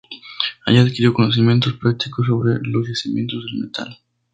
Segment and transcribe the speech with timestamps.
[0.65, 3.99] Allí adquirió conocimientos prácticos sobre los yacimientos del metal.